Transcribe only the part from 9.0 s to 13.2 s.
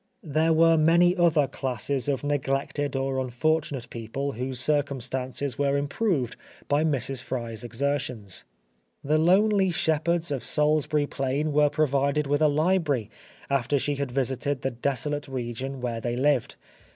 The lonely shepherds of Salisbury Plain were provided with a library